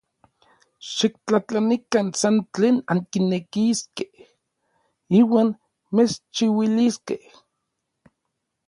Xiktlajtlanikan 0.93 2.07
san 2.19 2.35
tlen 2.53 2.77
ankinekiskej, 2.91 4.09
iuan 5.21 5.49
mechchiuiliskej. 5.95 7.21